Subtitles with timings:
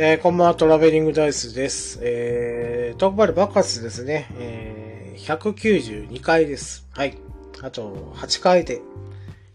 [0.00, 1.98] えー、こんばんは、トラベリングダイスです。
[2.02, 4.28] えー、トークバルバカスですね。
[4.38, 6.86] えー、192回です。
[6.92, 7.18] はい。
[7.62, 8.80] あと、8回で、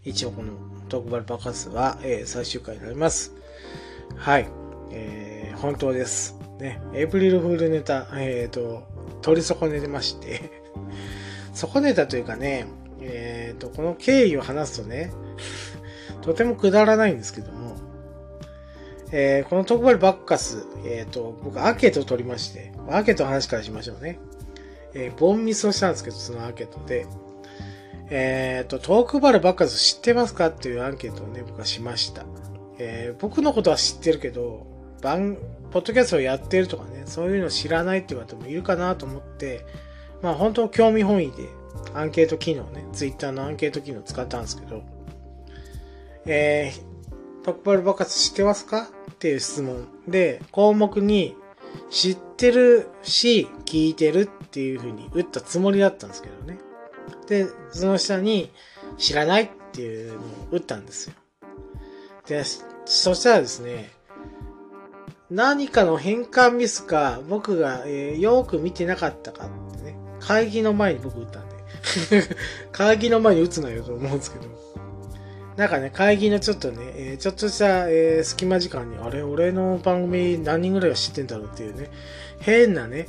[0.04, 0.52] 一応この
[0.90, 3.32] トークバルバカスは、えー、最終回になります。
[4.16, 4.46] はい。
[4.90, 6.36] えー、本当です。
[6.60, 6.78] ね。
[6.92, 8.86] エイプリルフールネタ、えっ、ー、と、
[9.22, 10.50] 取り損ねてまして
[11.54, 12.66] 損ねたというかね、
[13.00, 15.10] えっ、ー、と、この経緯を話すとね、
[16.20, 17.63] とてもくだらないんですけども、
[19.16, 24.18] えー、このトークバルバッカス、えっ、ー、と、僕、アーケートを取りまして、アーケートの話からしましょうね。
[24.92, 27.06] えー、ボンミスをしたんですけど、そのアーケートで、
[28.10, 32.26] えっ、ー、と、トークバルバッカス知ってますかっていうアンケートをね、僕はしました。
[32.78, 34.66] えー、僕のことは知ってるけど、
[35.00, 35.38] 番、
[35.70, 39.64] ポッドキャストをやってるとかね、そういうの知らないっていう方もいるかなと思って、
[40.22, 41.48] まあ本当興味本位で
[41.94, 44.82] アンケート機能ね、ツイッターのアンケート機能使ったんですけど、
[46.26, 46.93] えー、
[47.44, 51.36] トークバルバッカス知ってますかっていう質問で、項目に
[51.90, 56.58] 知ってるし、聞いてるっていう風に打ったつもりだったんですけどね。
[57.28, 58.50] で、その下に
[58.96, 60.20] 知らないっていうのを
[60.52, 61.14] 打ったんですよ。
[62.26, 62.44] で、
[62.86, 63.90] そしたらですね、
[65.30, 71.54] 何かの変換ミスか、僕が、えー、よく見てなかったかってね、会議の前に僕打ったんで
[72.72, 74.63] 会議の前に打つなよと思うんですけど、
[75.56, 81.90] なんかね、会議のちょっとね、えー、ちょっとした、えー、隙間時間に、あれ、俺の番組何人ぐらいは知ってんだろうっていうね、
[82.40, 83.06] 変なね、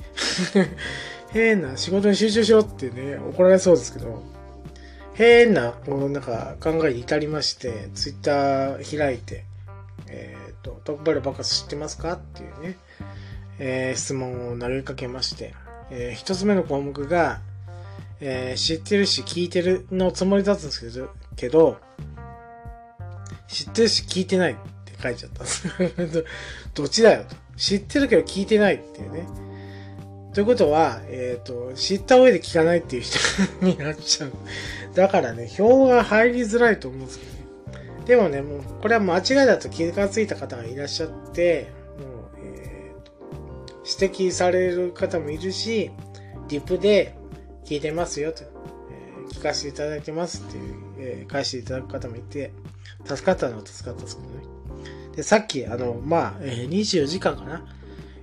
[1.33, 4.21] 変な仕事に集中しろってね、怒られそうですけど、
[5.15, 9.45] 変な、このなんか考えに至りまして、ツイッター開いて、
[10.07, 12.77] えっ、ー、と、トップバルバカス知ってますかっていうね、
[13.57, 15.55] えー、質問を投げかけまして、
[15.89, 17.41] えー、一つ目の項目が、
[18.19, 21.79] えー、知ってるし聞いてるのつもりだったんですけど、けど、
[23.55, 26.25] 知ってるし聞いてないって書いちゃったんです
[26.73, 27.35] どっちだよと。
[27.55, 29.25] 知ってるけど聞いてないっていうね。
[30.33, 33.17] ということは、えっ、ー、と、知った上で聞かないっていう人
[33.65, 34.33] になっちゃう。
[34.93, 37.37] だからね、票が入りづらいと思うんですけどね。
[38.05, 43.13] でもね、もう、これは間違いだと気がついた方がいらっしゃって、もう、えー、と
[44.03, 45.91] 指摘される方もいるし、
[46.49, 47.15] リプで
[47.63, 48.43] 聞いてますよと、
[48.91, 52.51] えー、聞かせていただいてますっていう、えー、返していただく方もいて、
[53.05, 54.43] 助かったのは助かったんですけどね。
[55.15, 57.65] で、さっき、あの、まあ、えー、24時間かな。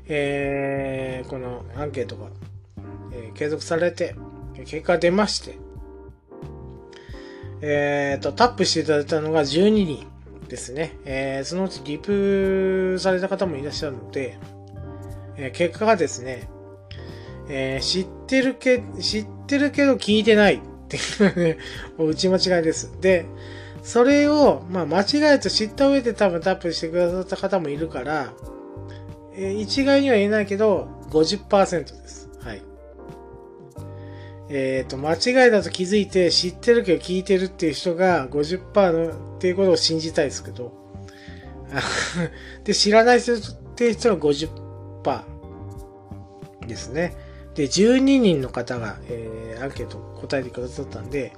[0.09, 2.28] えー、このアンケートが、
[3.12, 4.16] えー、継続されて、
[4.66, 5.59] 結果出まして、
[7.62, 10.06] えっ、ー、と、タップしていただいたのが12人
[10.48, 10.98] ですね。
[11.04, 14.37] えー、そのうちリプされた方もいらっしゃるので、
[15.37, 16.48] えー、結果がですね、
[17.48, 21.00] えー、知ってるけ、知ってるけど聞いてないってい
[21.32, 21.59] うね、
[21.98, 23.00] 打ち間違いです。
[23.00, 23.26] で、
[23.82, 28.32] それを、まあ、間違えと知った上で多分タップしてくださった方もいるから、
[29.34, 32.31] えー、一概には言えないけど、50%です。
[32.41, 32.62] はい。
[34.50, 40.72] えっ、ー、と、間違いだと気づいて知ってるけど聞いてるっていう人が50%のっていうことを信じたいですけど、
[42.65, 43.38] で、知らない人っ
[43.75, 45.21] ていう人が50%
[46.66, 47.16] ですね。
[47.54, 51.32] で、12人の方が、えー、アンケート答えてくださったんで、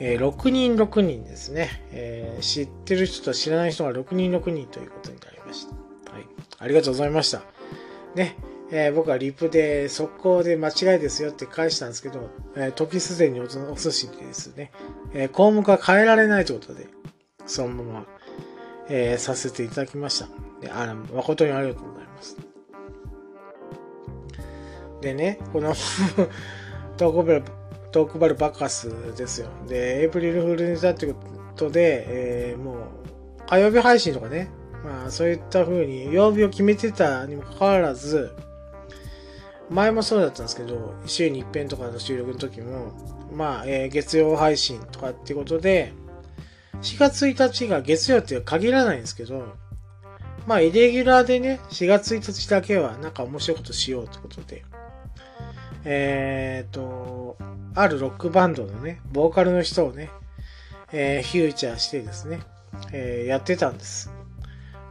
[0.00, 6.12] えー、6人6人ですね、えー、知ってる人と知らない人が6人6人ということになりました。
[6.12, 6.26] はい。
[6.58, 7.42] ありがとうございました。
[8.14, 8.36] ね。
[8.70, 14.72] えー、僕はリプで速攻で間違いですよって返したんですけど、えー、時すでにお寿司ですね、
[15.14, 16.86] えー、項目は変えられないということで、
[17.46, 18.06] そのまま、
[18.90, 20.28] えー、させていただきました。
[20.60, 22.36] で、あの、誠にありがとうございます。
[25.00, 25.74] でね、この
[26.98, 27.42] トークバル、
[27.90, 29.48] トークバルバカスですよ。
[29.66, 31.14] で、エイプリルフールネタってこ
[31.56, 32.76] とで、えー、もう、
[33.46, 34.50] 火曜日配信とかね、
[34.84, 38.30] まあそういった風に曜日を決めてたにもかかわらず、
[39.70, 42.92] 前もそうだったんですけど、週に一遍とかの収録の時も、
[43.32, 45.92] まあ、えー、月曜配信とかってことで、
[46.80, 49.54] 4月1日が月曜っていう限らないんですけど、
[50.46, 54.64] まあ、イレギュラーでね、4月1日だけはなんか面白いことしようってことで、
[55.84, 57.36] えっ、ー、と、
[57.74, 60.10] あるロックバンドのね、ボーカルの人をね、
[60.92, 62.40] えー、フューチャーしてですね、
[62.92, 64.10] えー、やってたんです。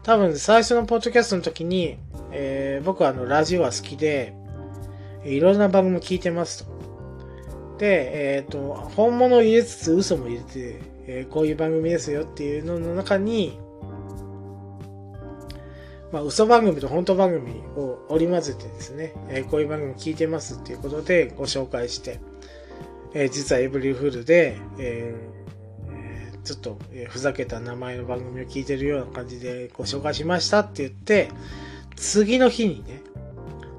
[0.03, 1.97] 多分最初のポッドキャストの時に、
[2.31, 4.33] えー、僕はあのラジオは好きで、
[5.25, 6.77] いろんな番組聞いてますと。
[7.77, 13.59] で、えっ、ー、と、本物を入れつつ嘘も入れて、えー、こういう番組ですよっていうのの中に、
[16.11, 22.19] まあ、嘘番組と本当番組を織り交ぜてですね、えー、こういう番組聞いてますっていうことでご紹介して、
[23.13, 31.29] えー、実はエブリフールで、えー、ちょっと、ふざけた名前の番組を聞いてるような感じでご紹介しましたって言って、
[31.97, 33.01] 次の日にね、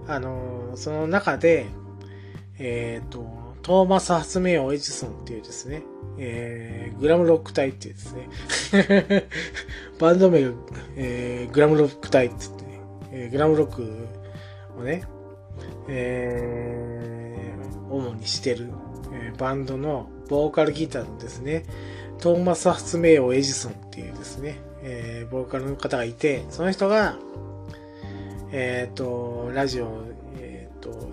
[0.07, 1.67] あのー、その中で、
[2.59, 5.83] えっ、と、トーマス発明王エジソンっていうですね、
[6.19, 9.29] えー、グラムロック隊っていうですね、
[9.99, 10.51] バンド名が、
[10.97, 12.81] えー、グラムロック隊って言ってね、
[13.13, 13.83] えー、グラムロック
[14.79, 15.05] をね、
[15.89, 18.71] えー、主にしてる、
[19.13, 21.65] えー、バンドのボーカルギターのですね、
[22.19, 27.17] トーマス発明王エジソンっていうですね、えー、ボーカルの方がいて、その人が、
[28.51, 30.03] えっ、ー、と、ラジオ、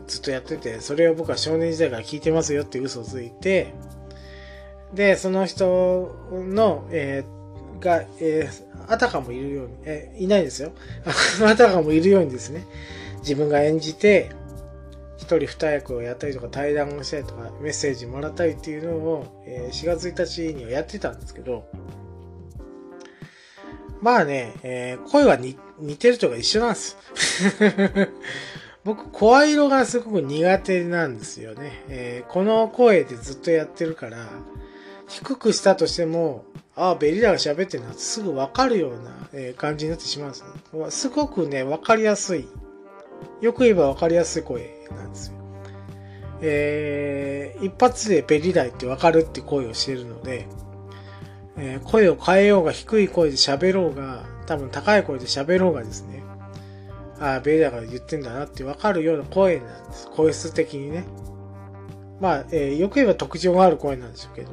[0.08, 3.74] ずっとやってて、それを僕は少年時代から聞いてますよって嘘をついて、
[4.94, 10.72] で、その人の、えー、が、えー、あたかもいるように、えー、いないですよ。
[11.46, 12.66] あたかもいるようにですね、
[13.20, 14.30] 自分が演じて、
[15.18, 21.66] 一人二役をやったりとか対談をしたりとかメッセージもらったりっていうのを、えー、4月1日にはやってたんですけど、
[24.02, 25.56] まあね、えー、声は似
[25.98, 26.98] てるとか一緒なんです。
[28.86, 31.84] 僕、声色がすごく苦手なんですよね。
[31.90, 34.30] えー、この声でずっとやってるから、
[35.08, 36.46] 低くしたとしても、
[36.76, 40.92] ああ、ベリラが喋ってるなってすぐわかるような、え感じになってしまうんですね。
[40.92, 42.48] すごくね、わかりやすい。
[43.42, 45.34] よく言えばわかりやすい声なんですよ。
[46.42, 50.48] えー、一発でベリライってわかるって声をしてるので、
[51.58, 56.25] えー、声を変えようが低い声で喋ろうが、多分高い声で喋ろうがですね、
[57.20, 60.10] ああ、ベイダーが言ってんだなってわかるような声なんです。
[60.12, 61.06] 声質的にね。
[62.20, 64.50] まあ、えー、よく言えば特徴がある声なんでしょうけど。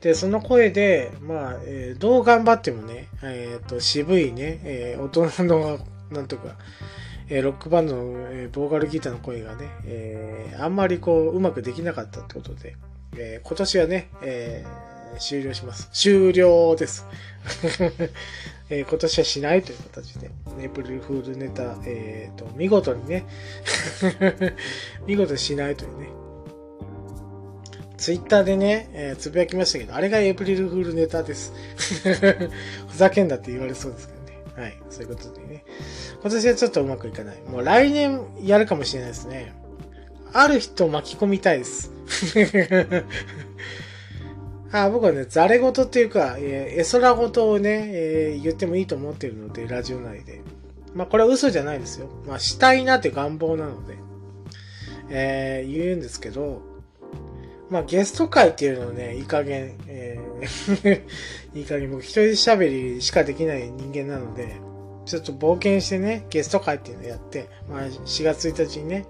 [0.00, 5.78] で、その声で、まあ、えー、どう頑張ってもね、えっ、ー、と、渋いね、えー、大人の、
[6.10, 6.56] なんとか、
[7.28, 12.76] えー、ロックバンドの、えー、ボーカルギターの声がね、えー、あんまりこう、うまくできなかったってことで、
[13.16, 14.85] えー、今年はね、えー、
[15.18, 15.88] 終了します。
[15.92, 17.06] 終了です。
[18.68, 20.30] えー、今年はしないという形で、
[20.60, 23.24] エイプリルフールネタ、えっ、ー、と、見事にね
[25.06, 26.08] 見事にしないというね。
[27.96, 31.52] ツイッターでね、えー、つぶやきましたけど、あれがエイプリルフールネタです。
[32.88, 34.42] ふざけんなって言われそうですけどね。
[34.56, 34.76] はい。
[34.90, 35.64] そういうことでね。
[36.20, 37.36] 今年はちょっとうまくいかない。
[37.48, 39.54] もう来年やるかもしれないですね。
[40.32, 41.90] ある人を巻き込みたいです。
[44.72, 50.42] あ僕はね、ザレ事っていうか、えー、絵空事をね、えー、言ってもいいと思ってるので、ラジオ内で。
[50.94, 52.08] まあ、これは嘘じゃないですよ。
[52.26, 53.96] まあ、したいなって願望なので、
[55.10, 56.62] えー、言うんですけど、
[57.70, 61.02] まあ、ゲスト会っていうのね、いい加減、えー
[61.54, 64.56] いい加減僕一人喋りしかできない人間なので、
[65.04, 69.06] ちょっと冒険してね、ゲスト会っていうのをやって、まあ、4月1日にね、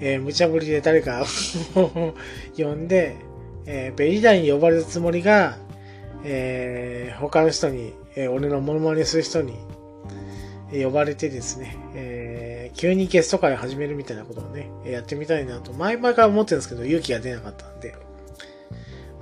[0.00, 1.24] えー、無茶ぶりで誰か
[1.74, 2.14] を
[2.56, 3.16] 呼んで、
[3.66, 5.58] えー、ベリーダイに呼ばれたつもりが、
[6.24, 9.54] えー、他の人に、えー、俺のモノマネする人に、
[10.72, 17.94] 呼ばれてですね、えー、急にゲスト会を始めるみたいなことをね、やってみたいなと、前々から思ってるんですけど、勇気が出なかったんで、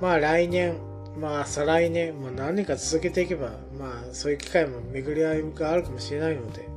[0.01, 0.77] まあ来年、
[1.19, 6.67] まあ再来年、まあ何年か続けていけば、まあそういう機会も巡り合いがあるかもしれないので、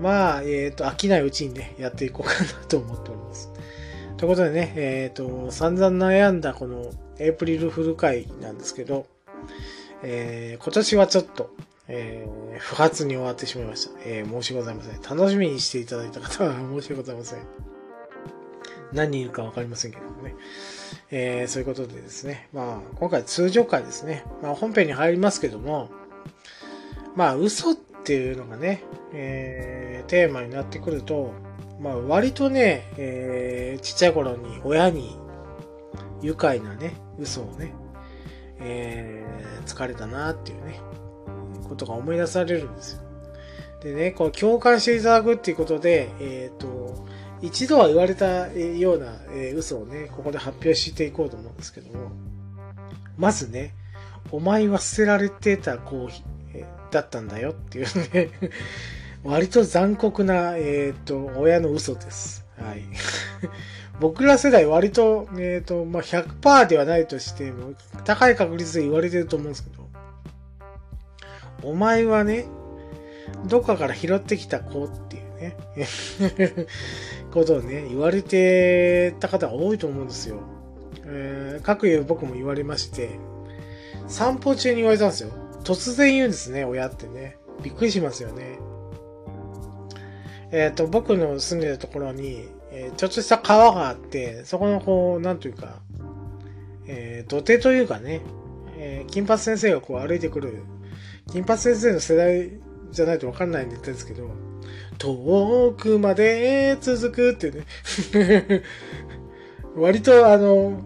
[0.00, 3.51] まあ、えっ、ー、と、飽きないうちにね、やっていこうかなと思っております。
[4.22, 9.08] ということでね、えっ、ー、と、散々悩んだこのエイプリルフル会なんですけど、
[10.04, 11.52] えー、今年はちょっと、
[11.88, 13.98] えー、不発に終わってしまいました。
[14.04, 15.18] えー、申し訳ございません。
[15.18, 17.40] 楽しみにしていただいた方は申し訳ございません。
[18.92, 20.36] 何人いるかわかりませんけどもね。
[21.10, 22.46] えー、そういうことでですね。
[22.52, 24.24] まあ、今回通常回ですね。
[24.40, 25.90] まあ、本編に入りますけども、
[27.16, 31.32] まあ、嘘っていうのがね、えー、テーマになってくると、
[31.82, 35.16] まあ割とね、えー、ちっちゃい頃に親に
[36.22, 37.74] 愉快なね、嘘をね、
[38.60, 40.80] えー、疲れたなっていうね、
[41.68, 43.02] ことが思い出されるんですよ。
[43.82, 47.04] でね、こう共感していただくっていうことで、えっ、ー、と、
[47.40, 52.12] 一度は言われたような、えー、嘘をね、ここで発表していこうと思うんですけども、
[53.18, 53.74] まずね、
[54.30, 58.30] お前は捨てられてたコーヒーだったんだよっていうね
[59.24, 62.44] 割と残酷な、えっ、ー、と、親の嘘です。
[62.58, 62.82] はい。
[64.00, 67.74] 僕ら世代割と、えっ、ー、と、まあ、100%ではないとしても、
[68.04, 69.88] 高い確率で言われてると思うんですけど、
[71.62, 72.46] お前はね、
[73.46, 75.56] どっかから拾ってきた子っていうね、
[77.32, 80.40] ことをね、言われてた方が多いと思うんですよ。
[81.04, 83.10] えー、各有僕も言われまして、
[84.08, 85.30] 散歩中に言われたんですよ。
[85.62, 87.36] 突然言うんですね、親ってね。
[87.62, 88.58] びっくりしますよね。
[90.52, 95.80] えっ、ー、と、僕の住んでるところに、えー、ちょっとした川があって、そこのこう、なんというか、
[96.86, 98.20] えー、土手というかね、
[98.76, 100.62] えー、金髪先生がこう歩いてくる、
[101.30, 102.50] 金髪先生の世代
[102.90, 104.30] じゃないとわかんないんで言ったんですけど、
[104.98, 107.64] 遠くまで続くってね。
[109.74, 110.80] 割とあの、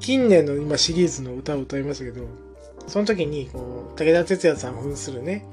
[0.00, 2.26] 近年の今シリーズの歌を歌いましたけど、
[2.88, 5.46] その時に、こう、武田鉄矢さん扮するね、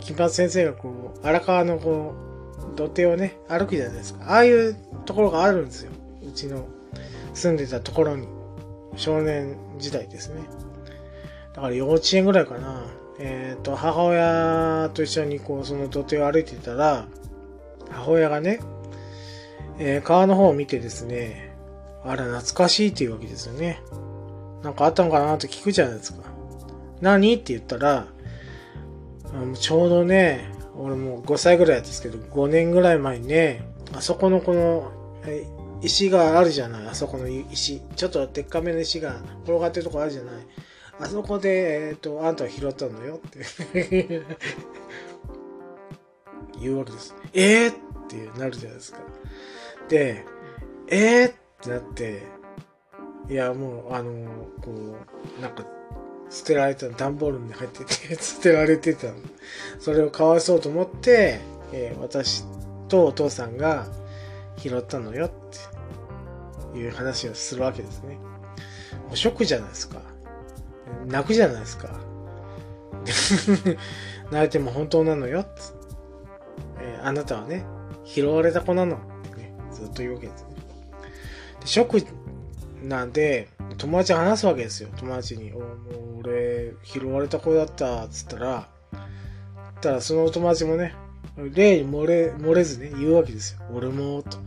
[0.00, 2.33] 金髪先生がこう、荒川のこう、
[2.74, 4.24] 土手をね、歩くじゃないですか。
[4.32, 5.92] ああいうところがあるんですよ。
[6.26, 6.66] うちの
[7.34, 8.28] 住んでたところに。
[8.96, 10.42] 少年時代ですね。
[11.54, 12.84] だから幼稚園ぐらいかな。
[13.18, 17.06] えっ、ー、と、母親と一緒にこう、その土手を歩いてたら、
[17.90, 18.60] 母親がね、
[19.78, 21.54] えー、川の方を見てですね、
[22.04, 23.80] あら、懐かしいっていうわけですよね。
[24.62, 26.22] なんかあったのかなって聞くじゃないですか。
[27.00, 27.34] 何？
[27.34, 28.06] って言ったら、
[29.58, 34.90] ちょうどね、俺もう5歳ぐらいですけど、5年ぐらい前にね、あそこのこの、
[35.82, 37.80] 石があるじゃない、あそこの石。
[37.96, 40.34] ちょっとでっかめの石が転がってるとこあるじゃない？
[41.00, 43.40] あそこで、えっ、ー、と、あんたは拾ったのよって
[46.60, 47.14] 言うわけです。
[47.32, 47.74] えー、っ
[48.08, 48.98] てなるじゃないですか。
[49.88, 50.24] で、
[50.88, 52.22] えー、ってなって、
[53.28, 54.12] いや、もう、あの
[54.62, 55.64] こう、なんか、
[56.34, 59.14] 捨てられた段ボールに入ってて捨てられてたの
[59.78, 61.38] それをかわそうと思って、
[61.72, 62.44] えー、私
[62.88, 63.86] とお父さんが
[64.56, 65.30] 拾ったのよっ
[66.72, 68.16] ていう話をするわけですね。
[68.16, 70.00] もうショックじゃないですか。
[71.06, 72.00] 泣くじゃないですか。
[74.32, 75.46] 泣いても本当なのよっ、
[76.80, 77.64] えー、あなたはね、
[78.04, 78.96] 拾われた子なの
[79.36, 80.48] ね、ずっと言うわけですね。
[81.60, 82.06] でショック
[82.84, 83.48] なんで、
[83.78, 84.88] 友達話すわけですよ。
[84.96, 85.52] 友達に。
[85.52, 88.68] おもう俺、拾われた子だった、っつったら、
[89.80, 90.94] たらその友達もね、
[91.36, 93.60] 例に漏れ、漏れずね、言うわけですよ。
[93.74, 94.38] 俺も、と。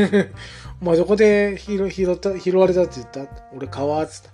[0.80, 3.26] お前どこで拾拾った、拾われたって言った？
[3.54, 4.30] 俺川、つった。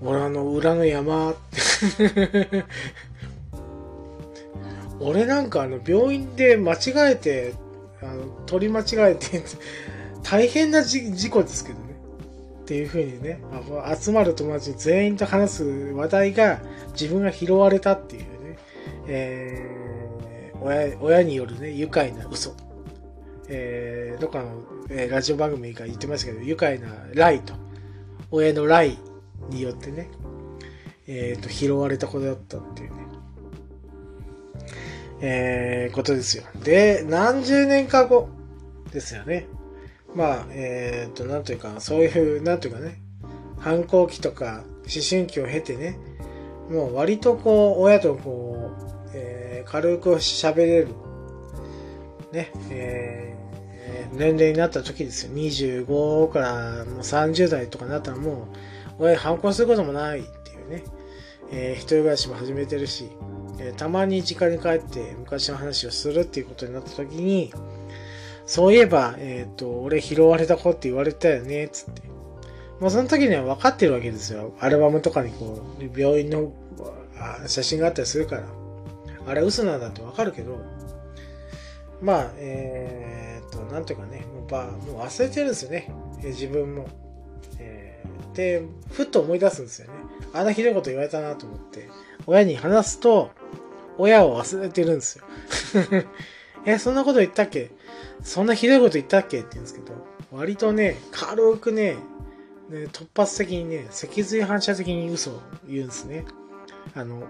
[0.00, 1.34] 俺あの、裏の山、っ
[1.98, 2.64] て。
[5.00, 7.54] 俺なんかあの、病院で間違えて、
[8.02, 9.42] あの、取り間違えて
[10.22, 11.85] 大変な事故ですけどね。
[12.66, 13.40] っていう風にね、
[13.96, 16.60] 集まる友達全員と話す話題が
[17.00, 18.58] 自分が拾われたっていうね、
[19.06, 22.56] えー、親親によるね、愉快な嘘。
[23.48, 27.54] えー、どっかの、えー、ラジオ番組が言ってましたけど、愉快なライと、
[28.32, 28.98] 親のライ
[29.48, 30.10] によってね、
[31.06, 32.96] えっ、ー、と、拾われたことだったっていうね、
[35.20, 36.42] えー、ことですよ。
[36.64, 38.28] で、何十年か後
[38.90, 39.46] ですよね。
[40.16, 43.02] まあ、えっ、ー、と、なんというか、そういう、なんというかね、
[43.58, 45.98] 反抗期とか思春期を経てね、
[46.70, 50.88] もう割とこう、親とこう、えー、軽く喋れる、
[52.32, 55.34] ね、えー、年齢になった時ですよ。
[55.34, 58.48] 25からもう30代とかになったらも
[58.98, 60.84] う、親反抗することもないっていうね、
[61.52, 63.10] えー、一人暮らしも始めてるし、
[63.58, 67.52] えー、たまに実家に帰って昔の話をするっていうことになった時に、
[68.46, 72.02] そういえば、えっ、ー、と、俺拾われた子って言われたよね、つって。
[72.80, 74.54] もうその時には分かってるわけですよ。
[74.60, 76.52] アルバムとかにこう、病院の
[77.46, 78.44] 写真があったりするから。
[79.26, 80.60] あれ嘘なんだって分かるけど、
[82.00, 85.90] まあ、えっ、と、なんていうかね、もうもう忘れてるんですよね。
[86.22, 86.88] 自分も。
[87.58, 88.62] えー、で、
[88.92, 89.94] ふっと思い出すんですよね。
[90.32, 91.88] あんなひどいこと言われたなと思って。
[92.26, 93.30] 親に話すと、
[93.98, 95.24] 親を忘れてるんですよ。
[96.66, 97.70] え、そんなこと言ったっけ？
[98.22, 99.38] そんなひどいこと言ったっけ？
[99.38, 99.94] って言うんですけど、
[100.32, 101.96] 割とね、軽くね、
[102.68, 106.24] ね突発的にね、脊髄反射的に嘘を言うんですね。
[106.94, 107.22] あの、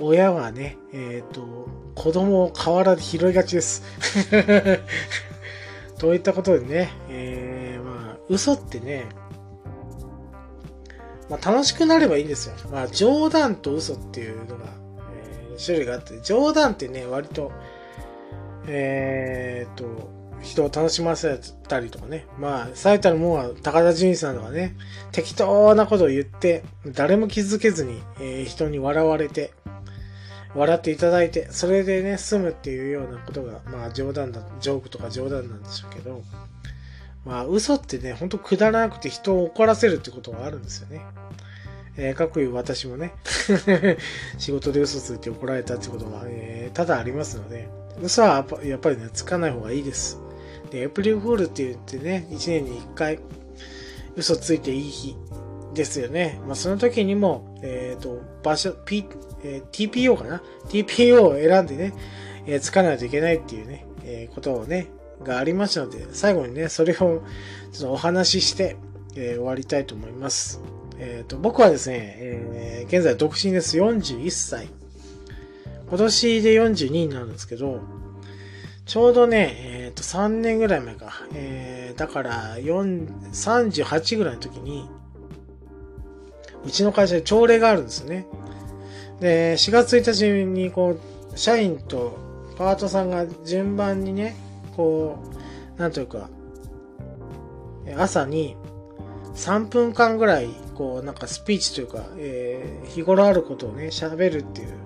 [0.00, 3.82] 親はね、えっ、ー、と、子供を河原で拾いがちです。
[5.98, 9.06] といったことでね、えー、まあ、嘘ってね、
[11.30, 12.54] まあ、楽しくなればいいんですよ。
[12.70, 14.64] まあ、冗談と嘘っていうのが、
[15.14, 17.52] えー、種類があって、冗談ってね、割と、
[18.66, 22.26] えー、っと、人を楽しませたりとかね。
[22.38, 24.76] まあ、最たるもんは高田純次さんとかね、
[25.10, 29.52] 適当なことを言って、誰も気づけずに、えー、人に笑われて、
[30.54, 36.22] 笑っていただいて、それでね、済むっていうようなことが、まあ冗談だ、ジョークとか冗談なんでしょうけど、
[37.24, 41.00] まあ嘘ってね、ほんとくだらなくて人を怒らせるってことがあるんですよね。
[41.96, 43.14] えー、かっこいい私もね、
[44.38, 47.68] 仕事で嘘ついて怒られたってことが、えー、ただありますので、
[48.02, 50.18] 嘘はやっぱりね、つかない方がいいです。
[50.70, 53.20] で、エプリルフールって言ってね、1年に1回
[54.16, 55.16] 嘘ついていい日
[55.74, 56.40] ですよね。
[56.46, 59.06] まあ、その時にも、えっ、ー、と、場所、P、
[59.42, 61.94] えー、TPO かな ?TPO を選んでね、
[62.46, 64.88] えー、つかないといけないっていうね、えー、ことをね、
[65.22, 67.22] がありましたので、最後にね、それをちょっ
[67.80, 68.76] とお話しして、
[69.16, 70.60] えー、終わりたいと思います。
[70.98, 73.78] えっ、ー、と、僕はですね、えー、現在独身です。
[73.78, 74.68] 41歳。
[75.94, 77.80] 今年で42になるんですけど、
[78.84, 81.22] ちょうどね、えっ、ー、と、3年ぐらい前か。
[81.32, 84.90] えー、だから、4、38ぐらいの時に、
[86.66, 88.26] うちの会社で朝礼があるんですね。
[89.20, 90.96] で、4月1日に、こ
[91.32, 92.18] う、社員と
[92.58, 94.34] パートさんが順番にね、
[94.74, 95.20] こ
[95.76, 96.28] う、なんというか、
[97.96, 98.56] 朝に
[99.36, 104.83] 3分間ぐらい、こう、なんかスピーチというか、えー、日頃あることをね、喋るっていう、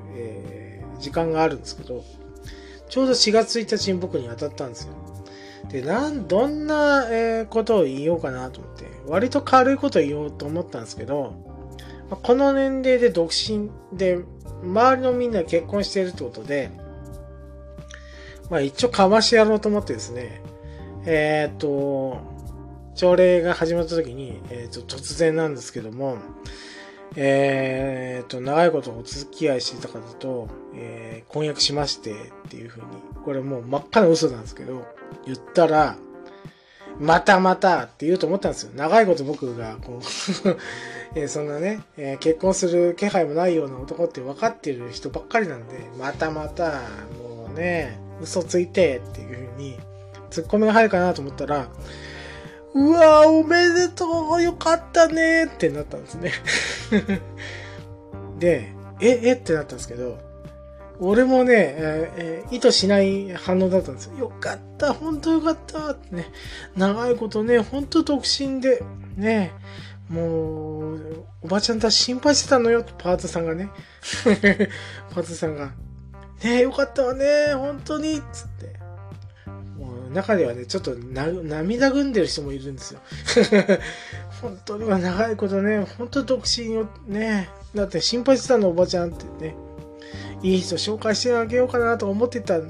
[0.98, 2.04] 時間があるんですけど、
[2.88, 4.94] ちょうど4月1日に僕に当たったんですよ。
[5.70, 11.34] で、なん、どんな、え、ことを言おうかなと思って、割と軽いことを言おうと思ったんですけど、
[12.10, 14.20] ま、この年齢で独身で、
[14.62, 16.70] 周りのみんな結婚してるってことで、
[18.50, 20.42] まあ一応かましてやろうと思ってですね、
[21.04, 22.18] えー、っと、
[22.94, 26.18] 朝礼が始まった時に、えー、と突然なんですけども、
[27.16, 32.14] えー、と、長いことお付き合いしてた方と、えー、婚約しましてっ
[32.48, 32.88] ていう風に、
[33.24, 34.86] これもう真っ赤な嘘なんですけど、
[35.26, 35.96] 言ったら、
[37.00, 38.72] またまたって言うと思ったんですよ。
[38.74, 40.56] 長いこと僕が、こう
[41.14, 46.82] えー、そんなね、えー、結婚する気配もないような男って分かってる人ばっかりなんで、またまた、
[47.18, 49.78] もうね、嘘ついてっていう風に、
[50.30, 51.68] ツッコミが入るかなと思ったら、
[52.74, 54.06] うわおめでと
[54.36, 56.32] うよかったねってなったんですね
[58.38, 60.18] で、え、えってなったんですけど、
[61.00, 64.18] 俺もね、えー、意図しない反応だったんですよ。
[64.18, 66.26] よかった、本当よかったってね。
[66.76, 68.82] 長いことね、本当独身で、
[69.16, 69.52] ね、
[70.08, 73.70] もう、おばちゃんたち心配してたのよ、パートさんがね。
[75.14, 75.70] パートさんが、
[76.42, 78.77] ねよかったわね、本当に、つって。
[80.10, 83.00] 中ではね、ちょっと涙ぐんでる人もいるんですよ。
[84.42, 89.56] 本当には長いことね、本当独身をね、だって心配してたのおばちゃんってね、
[90.42, 92.60] いい人紹介してあげようかなと思ってた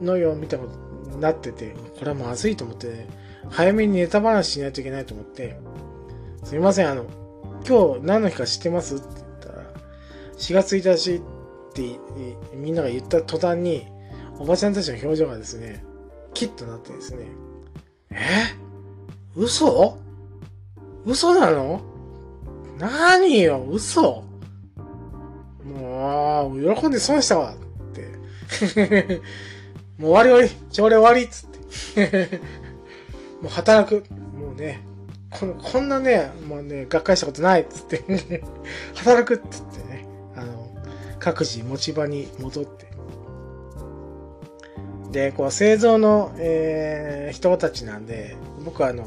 [0.00, 0.72] のよ、みたいなこ
[1.10, 3.08] とになってて、これはまずいと思って、ね、
[3.50, 5.58] 早めにネタ話しないといけないと思って、
[6.44, 7.06] すいません、あの、
[7.66, 9.64] 今日何の日か知ってますって言ったら、
[10.38, 11.20] 4月1日っ
[11.72, 12.00] て
[12.56, 13.86] みんなが言った途端に、
[14.38, 15.84] おばちゃんたちの表情がですね、
[16.42, 17.26] キッとなってですね、
[18.10, 18.16] え？
[19.36, 19.96] 嘘？
[21.06, 21.82] 嘘なの？
[22.80, 24.24] 何よ、嘘？
[25.64, 27.56] もう、喜んで損したわっ
[27.92, 29.20] て。
[29.98, 32.40] もう終わり終わり、朝礼終わりっつって。
[33.40, 34.04] もう働く。
[34.36, 34.82] もうね、
[35.30, 38.42] このこんなね、もうね、学会したことないっつって。
[38.96, 40.68] 働くっつってね、あの、
[41.20, 42.91] 各自持ち場に戻って。
[45.12, 49.06] で、こう、製造の、えー、人たちなんで、僕はあの、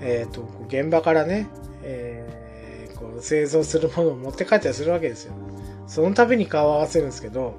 [0.00, 1.48] えっ、ー、と、現場からね、
[1.82, 5.34] えー、こう、製造するものを持って帰ったりするわけですよ。
[5.86, 7.58] その度に顔を合わせるんですけど、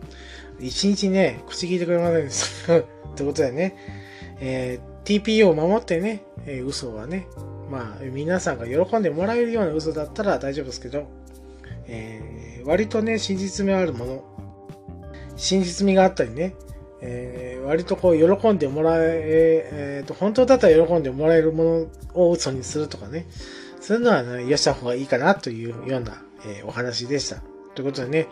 [0.60, 2.78] 一日ね、口聞いてくれませんでした。
[2.80, 2.84] っ
[3.16, 3.76] てことでね、
[4.40, 7.28] えー、TPO を守ってね、えー、嘘はね、
[7.70, 11.08] まあ、皆さんが喜んでもらえるような嘘だったら大丈夫ですけど、
[11.88, 14.24] えー、割とね、真実味あるもの、
[15.36, 16.54] 真実味があったりね、
[17.02, 23.26] えー、割とこう喜んでもらえ、えー、と、本当だったら喜んでもらえるものを嘘にするとかね、
[23.80, 27.42] そういうのはね、言わした方がいいかなというような、えー、お話でした。
[27.76, 28.28] ということでね、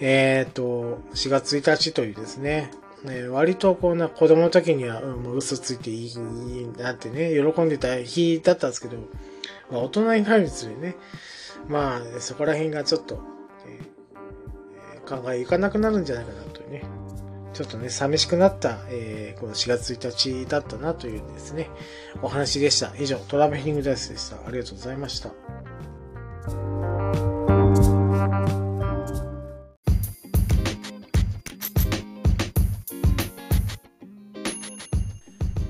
[0.00, 2.72] えっ、ー、と、4月1日というですね、
[3.04, 8.96] えー、割とこうな子供の時には、うん、もう嘘ついていいなってね、喜んでた日だったんですけど、
[9.70, 10.96] まあ、大人になるにつれね、
[11.68, 13.22] まあ、そこら辺がちょっと、
[13.66, 16.82] えー、考えいかなくなるんじゃないかなというね、
[17.60, 21.68] ちょっとね、寂しくなった、えー、この4月1日だったなというですね、
[22.22, 22.90] お話でした。
[22.98, 24.36] 以上、トラベリングダイスでした。
[24.36, 25.30] ありがとうございました。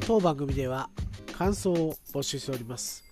[0.07, 0.91] 当番組では
[1.37, 3.03] 感想を募集しております。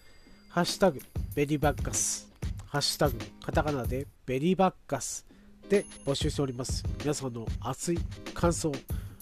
[0.51, 1.01] ハッシュタグ、
[1.35, 2.29] ベリーバッカス。
[2.69, 5.28] ハッシュタグ、カタカナでベリーバッカス。
[5.69, 6.83] で募集しております。
[7.01, 7.99] 皆さんの熱い
[8.33, 8.73] 感想、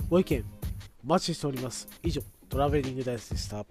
[0.09, 0.45] ご意見、
[1.05, 1.89] お待ちしております。
[2.03, 3.65] 以上、トラベリングダイスでした。